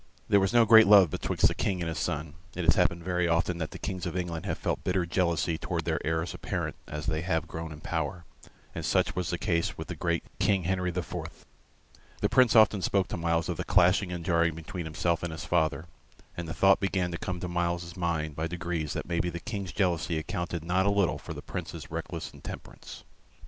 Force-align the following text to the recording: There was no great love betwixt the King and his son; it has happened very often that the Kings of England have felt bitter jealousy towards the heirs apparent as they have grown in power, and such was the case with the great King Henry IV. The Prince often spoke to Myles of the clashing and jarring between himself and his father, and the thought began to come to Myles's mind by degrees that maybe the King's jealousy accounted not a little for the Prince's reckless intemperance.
There 0.29 0.39
was 0.39 0.51
no 0.51 0.65
great 0.65 0.87
love 0.87 1.11
betwixt 1.11 1.47
the 1.47 1.53
King 1.53 1.79
and 1.79 1.87
his 1.87 1.99
son; 1.99 2.33
it 2.55 2.65
has 2.65 2.73
happened 2.73 3.03
very 3.03 3.27
often 3.27 3.59
that 3.59 3.69
the 3.69 3.77
Kings 3.77 4.07
of 4.07 4.17
England 4.17 4.47
have 4.47 4.57
felt 4.57 4.83
bitter 4.83 5.05
jealousy 5.05 5.59
towards 5.59 5.83
the 5.83 5.99
heirs 6.03 6.33
apparent 6.33 6.75
as 6.87 7.05
they 7.05 7.21
have 7.21 7.47
grown 7.47 7.71
in 7.71 7.81
power, 7.81 8.25
and 8.73 8.83
such 8.83 9.15
was 9.15 9.29
the 9.29 9.37
case 9.37 9.77
with 9.77 9.89
the 9.89 9.95
great 9.95 10.23
King 10.39 10.63
Henry 10.63 10.89
IV. 10.89 11.45
The 12.19 12.29
Prince 12.29 12.55
often 12.55 12.81
spoke 12.81 13.09
to 13.09 13.15
Myles 13.17 13.47
of 13.47 13.57
the 13.57 13.63
clashing 13.63 14.11
and 14.11 14.25
jarring 14.25 14.55
between 14.55 14.85
himself 14.87 15.21
and 15.21 15.31
his 15.31 15.45
father, 15.45 15.85
and 16.35 16.47
the 16.47 16.55
thought 16.55 16.79
began 16.79 17.11
to 17.11 17.19
come 17.19 17.39
to 17.39 17.47
Myles's 17.47 17.95
mind 17.95 18.35
by 18.35 18.47
degrees 18.47 18.93
that 18.93 19.05
maybe 19.07 19.29
the 19.29 19.39
King's 19.39 19.71
jealousy 19.71 20.17
accounted 20.17 20.63
not 20.65 20.87
a 20.87 20.89
little 20.89 21.19
for 21.19 21.35
the 21.35 21.43
Prince's 21.43 21.91
reckless 21.91 22.33
intemperance. 22.33 23.03